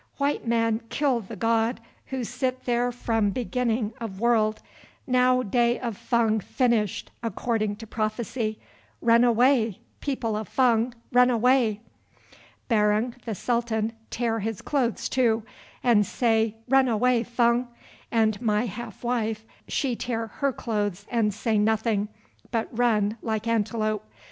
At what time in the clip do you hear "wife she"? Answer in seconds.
19.03-19.95